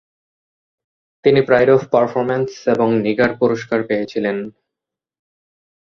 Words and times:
তিনি 1.25 1.39
pride 1.47 1.69
of 1.75 1.81
performance 1.93 2.51
এবং 2.73 2.87
নিগার 3.05 3.31
পুরস্কার 3.39 3.79
পেয়েছিলেন। 3.89 4.37